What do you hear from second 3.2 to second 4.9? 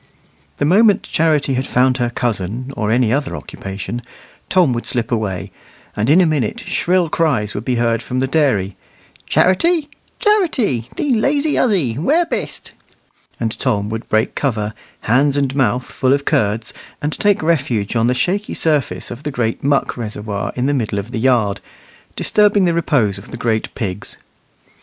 occupation, Tom would